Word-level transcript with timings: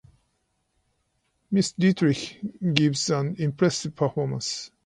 Miss 1.51 1.73
Dietrich 1.73 2.39
gives 2.73 3.11
an 3.11 3.35
impressive 3.37 3.95
performance. 3.95 4.71